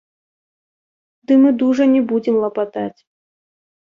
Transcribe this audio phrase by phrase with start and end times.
[1.31, 2.99] Ды мы дужа не будзем лапатаць.